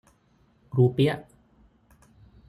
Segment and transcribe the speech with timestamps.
[0.75, 1.23] รูเปียห์